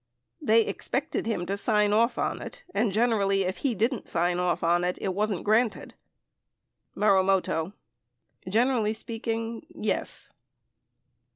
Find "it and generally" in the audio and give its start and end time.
2.41-3.43